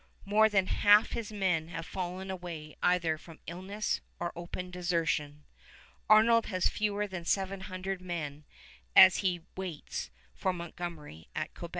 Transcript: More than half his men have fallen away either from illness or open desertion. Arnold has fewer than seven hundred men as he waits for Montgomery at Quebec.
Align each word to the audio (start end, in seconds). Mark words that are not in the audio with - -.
More 0.25 0.49
than 0.49 0.65
half 0.65 1.11
his 1.11 1.31
men 1.31 1.67
have 1.67 1.85
fallen 1.85 2.31
away 2.31 2.75
either 2.81 3.19
from 3.19 3.37
illness 3.45 4.01
or 4.19 4.33
open 4.35 4.71
desertion. 4.71 5.43
Arnold 6.09 6.47
has 6.47 6.65
fewer 6.67 7.05
than 7.05 7.23
seven 7.23 7.59
hundred 7.61 8.01
men 8.01 8.43
as 8.95 9.17
he 9.17 9.41
waits 9.55 10.09
for 10.33 10.53
Montgomery 10.53 11.27
at 11.35 11.53
Quebec. 11.53 11.69